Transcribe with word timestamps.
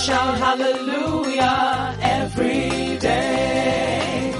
Shout 0.00 0.38
hallelujah 0.38 1.94
every 2.00 2.96
day. 2.96 4.32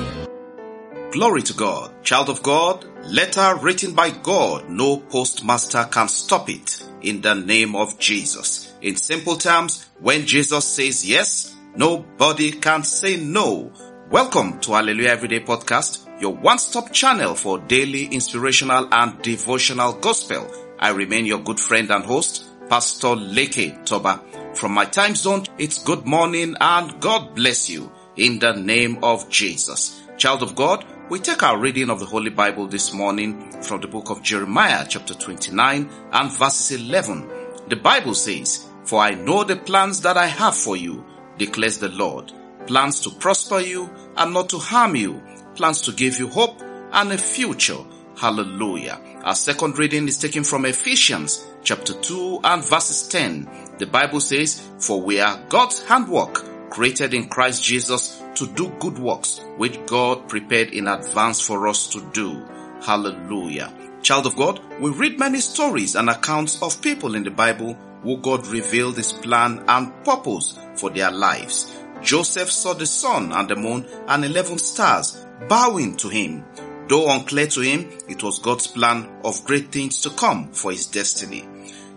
Glory 1.13 1.43
to 1.43 1.53
God. 1.53 2.03
Child 2.03 2.31
of 2.31 2.43
God, 2.43 2.87
letter 3.05 3.57
written 3.61 3.93
by 3.93 4.09
God, 4.09 4.71
no 4.71 4.97
postmaster 4.97 5.87
can 5.91 6.09
stop 6.09 6.49
it 6.49 6.83
in 7.03 7.21
the 7.21 7.35
name 7.35 7.77
of 7.77 7.99
Jesus. 7.99 8.73
In 8.81 8.97
simple 8.97 9.37
terms, 9.37 9.87
when 9.99 10.25
Jesus 10.25 10.65
says 10.65 11.07
yes, 11.07 11.55
nobody 11.77 12.53
can 12.53 12.83
say 12.83 13.19
no. 13.19 13.71
Welcome 14.11 14.61
to 14.61 14.73
Hallelujah 14.73 15.11
Everyday 15.11 15.41
Podcast, 15.41 16.09
your 16.23 16.35
one-stop 16.35 16.91
channel 16.91 17.35
for 17.35 17.59
daily 17.59 18.07
inspirational 18.07 18.89
and 18.91 19.21
devotional 19.21 19.93
gospel. 19.93 20.51
I 20.79 20.89
remain 20.93 21.27
your 21.27 21.41
good 21.41 21.61
friend 21.61 21.91
and 21.91 22.05
host, 22.07 22.47
Pastor 22.71 23.09
Leke 23.09 23.85
Toba. 23.85 24.23
From 24.61 24.73
my 24.73 24.85
time 24.85 25.15
zone, 25.15 25.47
it's 25.57 25.83
good 25.83 26.05
morning 26.05 26.55
and 26.61 27.01
God 27.01 27.35
bless 27.35 27.71
you 27.71 27.91
in 28.17 28.41
the 28.41 28.53
name 28.53 28.99
of 29.03 29.31
Jesus. 29.31 30.03
Child 30.19 30.43
of 30.43 30.55
God, 30.55 30.85
we 31.09 31.19
take 31.19 31.43
our 31.43 31.57
reading 31.57 31.89
of 31.89 31.99
the 31.99 32.05
Holy 32.05 32.29
Bible 32.29 32.67
this 32.67 32.93
morning 32.93 33.53
from 33.63 33.81
the 33.81 33.89
book 33.89 34.11
of 34.11 34.23
Jeremiah 34.23 34.85
chapter 34.87 35.15
29 35.15 35.89
and 36.13 36.33
verses 36.33 36.79
11. 36.79 37.31
The 37.69 37.77
Bible 37.77 38.13
says, 38.13 38.67
For 38.85 39.01
I 39.01 39.13
know 39.15 39.45
the 39.45 39.57
plans 39.57 40.03
that 40.03 40.19
I 40.19 40.27
have 40.27 40.55
for 40.55 40.77
you, 40.77 41.07
declares 41.39 41.79
the 41.79 41.89
Lord. 41.89 42.31
Plans 42.67 43.01
to 43.01 43.11
prosper 43.13 43.61
you 43.61 43.89
and 44.19 44.35
not 44.35 44.51
to 44.51 44.59
harm 44.59 44.95
you. 44.95 45.23
Plans 45.55 45.81
to 45.81 45.93
give 45.93 46.19
you 46.19 46.29
hope 46.29 46.61
and 46.93 47.13
a 47.13 47.17
future. 47.17 47.79
Hallelujah. 48.21 49.01
Our 49.25 49.35
second 49.35 49.79
reading 49.79 50.07
is 50.07 50.19
taken 50.19 50.45
from 50.45 50.67
Ephesians 50.67 51.47
chapter 51.65 51.95
2 51.95 52.41
and 52.45 52.63
verses 52.63 53.09
10. 53.09 53.49
The 53.79 53.87
Bible 53.87 54.21
says, 54.21 54.61
For 54.79 55.01
we 55.01 55.21
are 55.21 55.43
God's 55.49 55.83
handwork, 55.87 56.69
created 56.69 57.15
in 57.15 57.31
Christ 57.31 57.65
Jesus 57.65 58.23
to 58.35 58.47
do 58.49 58.69
good 58.79 58.99
works, 58.99 59.41
which 59.57 59.87
God 59.87 60.29
prepared 60.29 60.69
in 60.75 60.87
advance 60.87 61.41
for 61.41 61.67
us 61.67 61.89
to 61.95 62.03
do. 62.13 62.47
Hallelujah. 62.83 63.73
Child 64.03 64.27
of 64.27 64.37
God, 64.37 64.61
we 64.79 64.91
read 64.91 65.19
many 65.19 65.41
stories 65.41 65.95
and 65.95 66.11
accounts 66.11 66.63
of 66.63 66.83
people 66.83 67.15
in 67.15 67.23
the 67.23 67.31
Bible 67.31 67.73
who 68.03 68.19
God 68.19 68.47
revealed 68.49 68.99
his 68.99 69.15
plan 69.15 69.65
and 69.67 70.05
purpose 70.05 70.59
for 70.75 70.91
their 70.91 71.11
lives. 71.11 71.75
Joseph 72.03 72.51
saw 72.51 72.75
the 72.75 72.85
sun 72.85 73.33
and 73.33 73.49
the 73.49 73.57
moon 73.57 73.87
and 74.09 74.27
11 74.27 74.59
stars 74.59 75.25
bowing 75.49 75.97
to 75.97 76.11
him. 76.11 76.45
Though 76.91 77.09
unclear 77.09 77.47
to 77.47 77.61
him, 77.61 77.89
it 78.09 78.21
was 78.25 78.41
God's 78.41 78.67
plan 78.67 79.09
of 79.23 79.45
great 79.45 79.71
things 79.71 80.01
to 80.01 80.11
come 80.11 80.49
for 80.49 80.73
his 80.73 80.89
destiny. 80.89 81.49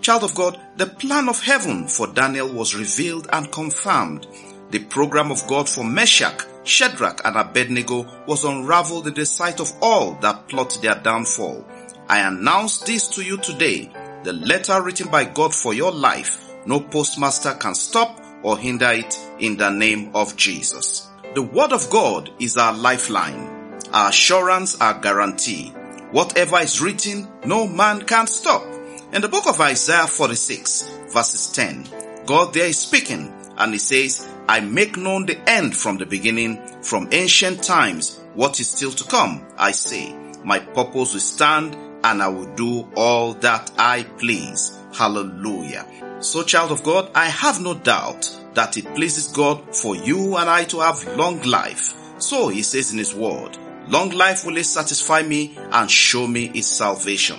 Child 0.02 0.23
of 0.23 0.36
God, 0.36 0.61
the 0.77 0.86
plan 0.86 1.30
of 1.30 1.41
heaven 1.41 1.88
for 1.88 2.05
Daniel 2.05 2.53
was 2.53 2.75
revealed 2.75 3.27
and 3.33 3.52
confirmed. 3.52 4.27
The 4.69 4.83
program 4.86 5.31
of 5.31 5.47
God 5.47 5.67
for 5.67 5.83
Meshach, 5.83 6.44
Shadrach, 6.64 7.21
and 7.25 7.36
Abednego 7.36 8.05
was 8.27 8.45
unraveled 8.45 9.08
in 9.08 9.16
the 9.16 9.25
sight 9.25 9.59
of 9.59 9.73
all 9.81 10.14
that 10.21 10.47
plot 10.47 10.77
their 10.83 10.94
downfall. 10.94 11.66
I 12.08 12.19
announce 12.19 12.81
this 12.81 13.08
to 13.16 13.23
you 13.23 13.38
today. 13.38 13.91
The 14.23 14.33
letter 14.33 14.80
written 14.80 15.09
by 15.09 15.25
God 15.25 15.55
for 15.55 15.73
your 15.73 15.91
life, 15.91 16.53
no 16.67 16.80
postmaster 16.80 17.55
can 17.55 17.73
stop 17.73 18.21
or 18.44 18.59
hinder 18.59 18.91
it 18.91 19.19
in 19.39 19.58
the 19.58 19.71
name 19.71 20.11
of 20.14 20.38
Jesus. 20.38 21.09
The 21.33 21.41
word 21.41 21.73
of 21.73 21.89
God 21.89 22.30
is 22.39 22.58
our 22.58 22.73
lifeline 22.75 23.52
our 23.94 24.09
assurance, 24.09 24.80
our 24.81 24.99
guarantee. 24.99 25.70
Whatever 26.11 26.59
is 26.59 26.81
written, 26.81 27.27
no 27.45 27.67
man 27.67 28.02
can 28.02 28.27
stop. 28.27 28.64
In 29.14 29.21
the 29.21 29.30
book 29.30 29.48
of 29.48 29.61
Isaiah 29.61 30.08
46 30.08 30.89
verses 31.09 31.52
10, 31.52 31.87
God 32.26 32.54
there 32.54 32.67
is 32.67 32.80
speaking 32.80 33.31
and 33.58 33.71
he 33.71 33.80
says, 33.80 34.27
I 34.48 34.59
make 34.59 34.98
known 34.98 35.26
the 35.26 35.37
end 35.49 35.77
from 35.77 35.98
the 35.98 36.05
beginning, 36.05 36.58
from 36.81 37.09
ancient 37.11 37.64
times, 37.64 38.20
what 38.33 38.59
is 38.59 38.70
still 38.70 38.92
to 38.92 39.04
come. 39.05 39.45
I 39.58 39.71
say, 39.71 40.15
my 40.43 40.60
purpose 40.60 41.14
will 41.14 41.20
stand 41.20 41.75
and 42.04 42.21
I 42.21 42.27
will 42.27 42.54
do 42.55 42.87
all 42.95 43.33
that 43.36 43.71
I 43.77 44.04
please. 44.04 44.77
Hallelujah. 44.93 45.86
So 46.20 46.43
child 46.43 46.71
of 46.71 46.83
God, 46.83 47.11
I 47.15 47.25
have 47.25 47.61
no 47.61 47.73
doubt 47.73 48.30
that 48.54 48.77
it 48.77 48.93
pleases 48.95 49.27
God 49.27 49.75
for 49.75 49.95
you 49.95 50.37
and 50.37 50.49
I 50.49 50.64
to 50.65 50.80
have 50.80 51.05
long 51.17 51.42
life. 51.42 51.93
So 52.20 52.48
he 52.49 52.64
says 52.64 52.92
in 52.92 52.98
his 52.98 53.14
word, 53.14 53.58
Long 53.88 54.10
life 54.11 54.45
will 54.45 54.58
it 54.58 54.66
satisfy 54.66 55.21
me 55.23 55.58
and 55.58 55.89
show 55.89 56.26
me 56.26 56.45
its 56.54 56.67
salvation. 56.67 57.38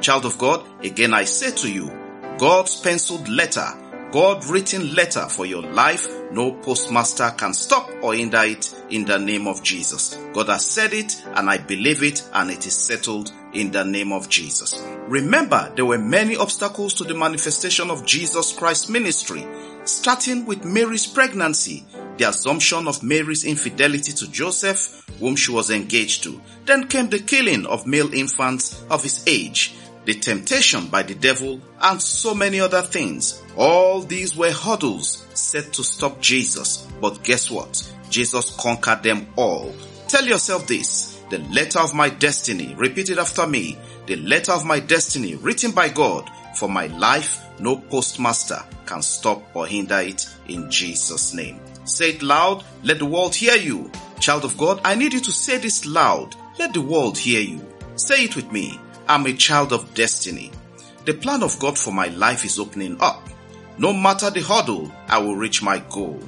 Child 0.00 0.26
of 0.26 0.38
God, 0.38 0.66
again 0.84 1.14
I 1.14 1.24
say 1.24 1.52
to 1.52 1.72
you, 1.72 1.90
God's 2.38 2.78
penciled 2.80 3.28
letter, 3.28 3.66
God 4.12 4.44
written 4.46 4.94
letter 4.94 5.26
for 5.28 5.46
your 5.46 5.62
life, 5.62 6.08
no 6.30 6.52
postmaster 6.52 7.32
can 7.36 7.54
stop 7.54 7.90
or 8.02 8.14
hinder 8.14 8.42
it 8.42 8.74
in 8.90 9.04
the 9.04 9.18
name 9.18 9.48
of 9.48 9.62
Jesus. 9.62 10.16
God 10.32 10.48
has 10.48 10.64
said 10.64 10.92
it 10.92 11.22
and 11.34 11.48
I 11.48 11.58
believe 11.58 12.02
it 12.02 12.28
and 12.32 12.50
it 12.50 12.66
is 12.66 12.76
settled 12.76 13.32
in 13.52 13.70
the 13.72 13.84
name 13.84 14.12
of 14.12 14.28
Jesus. 14.28 14.80
Remember, 15.08 15.72
there 15.74 15.86
were 15.86 15.98
many 15.98 16.36
obstacles 16.36 16.94
to 16.94 17.04
the 17.04 17.14
manifestation 17.14 17.90
of 17.90 18.04
Jesus 18.04 18.52
Christ's 18.52 18.88
ministry, 18.88 19.46
starting 19.84 20.46
with 20.46 20.64
Mary's 20.64 21.06
pregnancy, 21.06 21.84
the 22.18 22.28
assumption 22.28 22.88
of 22.88 23.02
Mary's 23.02 23.44
infidelity 23.44 24.12
to 24.12 24.30
Joseph, 24.30 25.04
whom 25.20 25.36
she 25.36 25.50
was 25.50 25.70
engaged 25.70 26.24
to. 26.24 26.40
Then 26.64 26.88
came 26.88 27.08
the 27.08 27.18
killing 27.18 27.66
of 27.66 27.86
male 27.86 28.12
infants 28.12 28.82
of 28.90 29.02
his 29.02 29.22
age, 29.26 29.74
the 30.04 30.14
temptation 30.14 30.86
by 30.86 31.02
the 31.02 31.14
devil, 31.14 31.60
and 31.80 32.00
so 32.00 32.34
many 32.34 32.60
other 32.60 32.82
things. 32.82 33.42
All 33.56 34.00
these 34.02 34.36
were 34.36 34.52
hurdles 34.52 35.26
set 35.34 35.72
to 35.74 35.84
stop 35.84 36.20
Jesus. 36.20 36.86
But 37.00 37.22
guess 37.24 37.50
what? 37.50 37.92
Jesus 38.08 38.50
conquered 38.56 39.02
them 39.02 39.26
all. 39.36 39.74
Tell 40.08 40.24
yourself 40.24 40.66
this. 40.66 41.20
The 41.28 41.38
letter 41.38 41.80
of 41.80 41.92
my 41.92 42.08
destiny, 42.08 42.74
repeat 42.76 43.10
it 43.10 43.18
after 43.18 43.46
me. 43.48 43.76
The 44.06 44.14
letter 44.16 44.52
of 44.52 44.64
my 44.64 44.78
destiny 44.78 45.34
written 45.34 45.72
by 45.72 45.88
God 45.88 46.30
for 46.56 46.68
my 46.68 46.86
life, 46.86 47.42
no 47.58 47.76
postmaster 47.76 48.62
can 48.86 49.02
stop 49.02 49.42
or 49.54 49.66
hinder 49.66 49.98
it 49.98 50.28
in 50.46 50.70
Jesus 50.70 51.34
name. 51.34 51.60
Say 51.86 52.10
it 52.10 52.22
loud. 52.22 52.64
Let 52.82 52.98
the 52.98 53.06
world 53.06 53.34
hear 53.34 53.56
you. 53.56 53.90
Child 54.20 54.44
of 54.44 54.58
God, 54.58 54.80
I 54.84 54.94
need 54.94 55.12
you 55.12 55.20
to 55.20 55.32
say 55.32 55.58
this 55.58 55.86
loud. 55.86 56.34
Let 56.58 56.74
the 56.74 56.80
world 56.80 57.16
hear 57.16 57.40
you. 57.40 57.64
Say 57.96 58.24
it 58.24 58.36
with 58.36 58.50
me. 58.52 58.80
I'm 59.08 59.26
a 59.26 59.32
child 59.32 59.72
of 59.72 59.94
destiny. 59.94 60.50
The 61.04 61.14
plan 61.14 61.42
of 61.42 61.58
God 61.58 61.78
for 61.78 61.92
my 61.92 62.08
life 62.08 62.44
is 62.44 62.58
opening 62.58 62.96
up. 63.00 63.28
No 63.78 63.92
matter 63.92 64.30
the 64.30 64.40
hurdle, 64.40 64.90
I 65.06 65.18
will 65.18 65.36
reach 65.36 65.62
my 65.62 65.78
goal. 65.90 66.20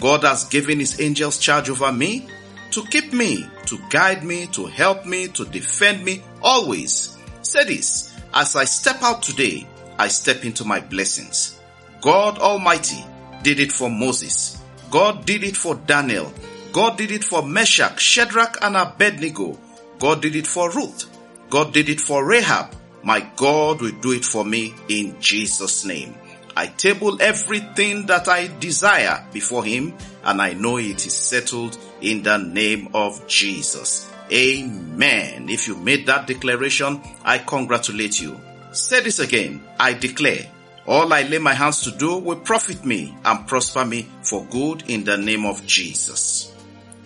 God 0.00 0.24
has 0.24 0.44
given 0.44 0.78
his 0.78 1.00
angels 1.00 1.38
charge 1.38 1.68
over 1.68 1.92
me 1.92 2.26
to 2.70 2.84
keep 2.84 3.12
me, 3.12 3.46
to 3.66 3.78
guide 3.90 4.22
me, 4.24 4.46
to 4.48 4.66
help 4.66 5.06
me, 5.06 5.28
to 5.28 5.44
defend 5.46 6.04
me 6.04 6.22
always. 6.42 7.16
Say 7.42 7.64
this, 7.64 8.14
as 8.34 8.56
I 8.56 8.64
step 8.64 9.02
out 9.02 9.22
today, 9.22 9.66
I 9.98 10.08
step 10.08 10.44
into 10.44 10.64
my 10.64 10.80
blessings. 10.80 11.58
God 12.00 12.38
Almighty 12.38 13.04
did 13.42 13.60
it 13.60 13.72
for 13.72 13.90
Moses. 13.90 14.55
God 14.90 15.26
did 15.26 15.42
it 15.42 15.56
for 15.56 15.74
Daniel. 15.74 16.32
God 16.72 16.98
did 16.98 17.10
it 17.10 17.24
for 17.24 17.42
Meshach, 17.42 18.00
Shadrach, 18.00 18.58
and 18.62 18.76
Abednego. 18.76 19.58
God 19.98 20.22
did 20.22 20.36
it 20.36 20.46
for 20.46 20.70
Ruth. 20.70 21.06
God 21.50 21.72
did 21.72 21.88
it 21.88 22.00
for 22.00 22.24
Rahab. 22.24 22.74
My 23.02 23.20
God 23.36 23.80
will 23.80 23.92
do 24.00 24.12
it 24.12 24.24
for 24.24 24.44
me 24.44 24.74
in 24.88 25.20
Jesus' 25.20 25.84
name. 25.84 26.14
I 26.56 26.66
table 26.66 27.20
everything 27.20 28.06
that 28.06 28.28
I 28.28 28.48
desire 28.58 29.26
before 29.32 29.64
Him 29.64 29.94
and 30.24 30.40
I 30.40 30.54
know 30.54 30.78
it 30.78 31.06
is 31.06 31.14
settled 31.14 31.78
in 32.00 32.22
the 32.22 32.38
name 32.38 32.88
of 32.94 33.26
Jesus. 33.26 34.10
Amen. 34.32 35.48
If 35.48 35.68
you 35.68 35.76
made 35.76 36.06
that 36.06 36.26
declaration, 36.26 37.00
I 37.24 37.38
congratulate 37.38 38.20
you. 38.20 38.40
Say 38.72 39.02
this 39.02 39.18
again. 39.18 39.62
I 39.78 39.92
declare 39.92 40.50
all 40.86 41.12
I 41.12 41.22
lay 41.22 41.38
my 41.38 41.52
hands 41.52 41.82
to 41.82 41.90
do 41.90 42.18
will 42.18 42.36
profit 42.36 42.84
me 42.84 43.16
and 43.24 43.46
prosper 43.46 43.84
me 43.84 44.08
for 44.22 44.44
good 44.46 44.88
in 44.88 45.04
the 45.04 45.16
name 45.16 45.44
of 45.44 45.66
Jesus. 45.66 46.52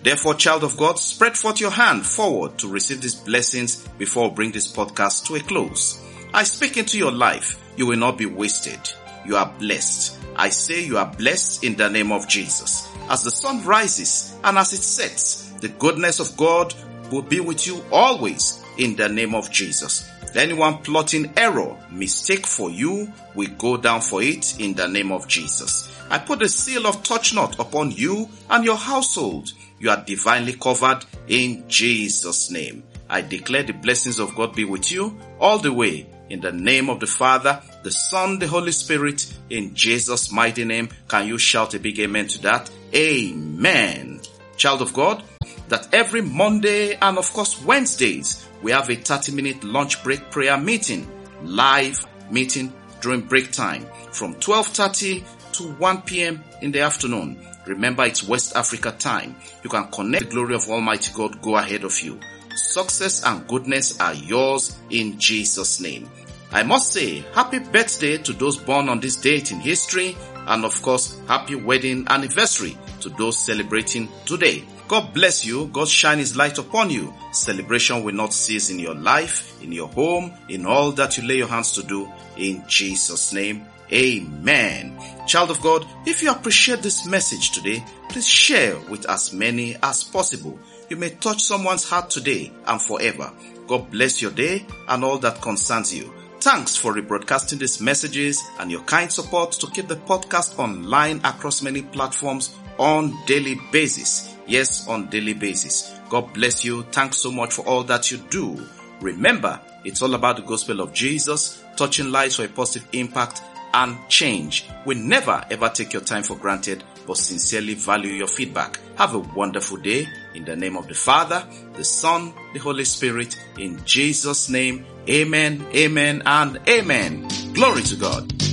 Therefore, 0.03 0.33
child 0.35 0.63
of 0.63 0.77
God, 0.77 0.99
spread 0.99 1.37
forth 1.37 1.59
your 1.59 1.71
hand 1.71 2.05
forward 2.05 2.57
to 2.59 2.67
receive 2.67 3.01
these 3.01 3.15
blessings 3.15 3.87
before 3.97 4.29
I 4.29 4.33
bring 4.33 4.51
this 4.51 4.71
podcast 4.71 5.25
to 5.27 5.35
a 5.35 5.39
close. 5.39 5.99
I 6.33 6.43
speak 6.43 6.77
into 6.77 6.97
your 6.97 7.11
life. 7.11 7.59
You 7.75 7.87
will 7.87 7.97
not 7.97 8.17
be 8.17 8.25
wasted. 8.25 8.79
You 9.25 9.35
are 9.35 9.53
blessed. 9.59 10.17
I 10.35 10.49
say 10.49 10.83
you 10.83 10.97
are 10.97 11.11
blessed 11.17 11.63
in 11.63 11.75
the 11.75 11.89
name 11.89 12.11
of 12.11 12.27
Jesus. 12.27 12.87
As 13.09 13.23
the 13.23 13.31
sun 13.31 13.63
rises 13.63 14.35
and 14.43 14.57
as 14.57 14.73
it 14.73 14.81
sets, 14.81 15.51
the 15.59 15.69
goodness 15.69 16.19
of 16.19 16.35
God 16.37 16.73
will 17.11 17.21
be 17.21 17.39
with 17.39 17.67
you 17.67 17.83
always 17.91 18.63
in 18.77 18.95
the 18.95 19.09
name 19.09 19.35
of 19.35 19.51
Jesus. 19.51 20.09
Anyone 20.35 20.77
plotting 20.79 21.33
error, 21.37 21.75
mistake 21.91 22.45
for 22.45 22.69
you, 22.69 23.11
will 23.35 23.49
go 23.57 23.77
down 23.77 24.01
for 24.01 24.21
it 24.21 24.59
in 24.59 24.73
the 24.73 24.87
name 24.87 25.11
of 25.11 25.27
Jesus. 25.27 25.91
I 26.09 26.19
put 26.19 26.41
a 26.41 26.49
seal 26.49 26.87
of 26.87 27.03
touch 27.03 27.33
not 27.33 27.59
upon 27.59 27.91
you 27.91 28.29
and 28.49 28.63
your 28.63 28.75
household. 28.77 29.51
You 29.79 29.89
are 29.89 30.03
divinely 30.03 30.53
covered 30.53 31.05
in 31.27 31.67
Jesus' 31.67 32.51
name. 32.51 32.83
I 33.09 33.21
declare 33.21 33.63
the 33.63 33.73
blessings 33.73 34.19
of 34.19 34.35
God 34.35 34.55
be 34.55 34.63
with 34.63 34.91
you 34.91 35.17
all 35.39 35.57
the 35.57 35.73
way 35.73 36.07
in 36.29 36.39
the 36.39 36.51
name 36.51 36.89
of 36.89 37.01
the 37.01 37.07
Father, 37.07 37.61
the 37.83 37.91
Son, 37.91 38.39
the 38.39 38.47
Holy 38.47 38.71
Spirit, 38.71 39.33
in 39.49 39.75
Jesus' 39.75 40.31
mighty 40.31 40.63
name. 40.63 40.89
Can 41.09 41.27
you 41.27 41.37
shout 41.37 41.73
a 41.73 41.79
big 41.79 41.99
amen 41.99 42.27
to 42.27 42.41
that? 42.43 42.69
Amen. 42.95 44.21
Child 44.55 44.81
of 44.81 44.93
God, 44.93 45.23
that 45.71 45.87
every 45.93 46.21
Monday 46.21 46.95
and 46.95 47.17
of 47.17 47.31
course 47.33 47.61
Wednesdays, 47.63 48.45
we 48.61 48.71
have 48.71 48.89
a 48.89 48.95
30 48.95 49.31
minute 49.31 49.63
lunch 49.63 50.03
break 50.03 50.29
prayer 50.29 50.57
meeting, 50.57 51.09
live 51.43 51.97
meeting 52.29 52.71
during 52.99 53.21
break 53.21 53.51
time 53.51 53.87
from 54.11 54.35
12.30 54.35 55.23
to 55.53 55.63
1 55.73 56.01
p.m. 56.03 56.43
in 56.61 56.71
the 56.71 56.81
afternoon. 56.81 57.45
Remember 57.65 58.03
it's 58.03 58.27
West 58.27 58.55
Africa 58.55 58.91
time. 58.91 59.35
You 59.63 59.69
can 59.69 59.87
connect 59.87 60.25
the 60.25 60.29
glory 60.29 60.55
of 60.55 60.69
Almighty 60.69 61.13
God 61.15 61.41
go 61.41 61.55
ahead 61.55 61.85
of 61.85 61.97
you. 62.01 62.19
Success 62.53 63.23
and 63.23 63.47
goodness 63.47 63.97
are 64.01 64.13
yours 64.13 64.77
in 64.89 65.17
Jesus 65.19 65.79
name. 65.79 66.09
I 66.51 66.63
must 66.63 66.91
say 66.91 67.19
happy 67.33 67.59
birthday 67.59 68.17
to 68.17 68.33
those 68.33 68.57
born 68.57 68.89
on 68.89 68.99
this 68.99 69.15
date 69.15 69.53
in 69.53 69.61
history 69.61 70.17
and 70.35 70.65
of 70.65 70.81
course 70.81 71.17
happy 71.29 71.55
wedding 71.55 72.05
anniversary 72.09 72.77
to 73.01 73.09
those 73.09 73.37
celebrating 73.37 74.09
today. 74.25 74.63
God 74.87 75.13
bless 75.13 75.45
you. 75.45 75.67
God 75.67 75.87
shine 75.87 76.19
his 76.19 76.35
light 76.35 76.57
upon 76.57 76.89
you. 76.89 77.13
Celebration 77.31 78.03
will 78.03 78.13
not 78.13 78.33
cease 78.33 78.69
in 78.69 78.79
your 78.79 78.95
life, 78.95 79.61
in 79.63 79.71
your 79.71 79.87
home, 79.87 80.33
in 80.49 80.65
all 80.65 80.91
that 80.93 81.17
you 81.17 81.25
lay 81.25 81.37
your 81.37 81.47
hands 81.47 81.71
to 81.73 81.83
do. 81.83 82.11
In 82.35 82.63
Jesus 82.67 83.31
name, 83.31 83.65
amen. 83.91 84.97
Child 85.27 85.51
of 85.51 85.61
God, 85.61 85.85
if 86.05 86.21
you 86.21 86.31
appreciate 86.31 86.81
this 86.81 87.05
message 87.05 87.51
today, 87.51 87.83
please 88.09 88.27
share 88.27 88.77
with 88.89 89.09
as 89.09 89.31
many 89.31 89.77
as 89.81 90.03
possible. 90.03 90.59
You 90.89 90.97
may 90.97 91.11
touch 91.11 91.41
someone's 91.41 91.89
heart 91.89 92.09
today 92.09 92.51
and 92.65 92.81
forever. 92.81 93.31
God 93.67 93.89
bless 93.91 94.21
your 94.21 94.31
day 94.31 94.65
and 94.89 95.05
all 95.05 95.17
that 95.19 95.41
concerns 95.41 95.95
you. 95.95 96.13
Thanks 96.41 96.75
for 96.75 96.91
rebroadcasting 96.93 97.59
these 97.59 97.79
messages 97.79 98.43
and 98.59 98.71
your 98.71 98.81
kind 98.81 99.09
support 99.09 99.53
to 99.53 99.67
keep 99.67 99.87
the 99.87 99.95
podcast 99.95 100.59
online 100.59 101.21
across 101.23 101.61
many 101.61 101.83
platforms 101.83 102.57
on 102.81 103.15
daily 103.25 103.59
basis. 103.71 104.35
Yes, 104.47 104.87
on 104.87 105.07
daily 105.07 105.33
basis. 105.33 105.95
God 106.09 106.33
bless 106.33 106.65
you. 106.65 106.81
Thanks 106.83 107.17
so 107.17 107.31
much 107.31 107.53
for 107.53 107.65
all 107.65 107.83
that 107.83 108.11
you 108.11 108.17
do. 108.17 108.59
Remember, 108.99 109.61
it's 109.85 110.01
all 110.01 110.13
about 110.15 110.37
the 110.37 110.41
gospel 110.41 110.81
of 110.81 110.91
Jesus, 110.91 111.63
touching 111.77 112.11
lives 112.11 112.35
for 112.35 112.43
a 112.43 112.47
positive 112.47 112.87
impact 112.91 113.43
and 113.73 113.97
change. 114.09 114.67
We 114.85 114.95
never 114.95 115.45
ever 115.49 115.69
take 115.69 115.93
your 115.93 116.01
time 116.01 116.23
for 116.23 116.35
granted, 116.35 116.83
but 117.07 117.17
sincerely 117.17 117.75
value 117.75 118.11
your 118.11 118.27
feedback. 118.27 118.79
Have 118.97 119.13
a 119.13 119.19
wonderful 119.19 119.77
day 119.77 120.07
in 120.33 120.43
the 120.43 120.55
name 120.55 120.75
of 120.75 120.87
the 120.87 120.95
Father, 120.95 121.45
the 121.73 121.85
Son, 121.85 122.33
the 122.53 122.59
Holy 122.59 122.83
Spirit, 122.83 123.39
in 123.57 123.79
Jesus' 123.85 124.49
name. 124.49 124.85
Amen, 125.07 125.65
amen, 125.73 126.23
and 126.25 126.59
amen. 126.67 127.27
Glory 127.53 127.83
to 127.83 127.95
God. 127.95 128.50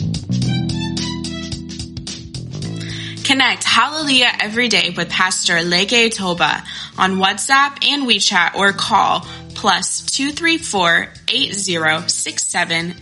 Connect 3.28 3.62
Hallelujah 3.62 4.32
every 4.40 4.69
day 4.69 4.88
with 4.96 5.10
Pastor 5.10 5.56
Leke 5.56 6.10
Toba 6.10 6.64
on 6.96 7.16
WhatsApp 7.16 7.86
and 7.86 8.06
WeChat 8.06 8.54
or 8.54 8.72
call 8.72 9.26
plus 9.54 10.00
234 10.00 11.12
8067 11.28 12.94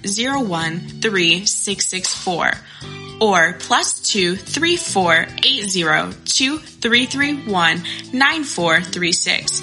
or 3.20 3.52
plus 3.61 4.00
234 4.00 5.26
9436. 8.12 9.62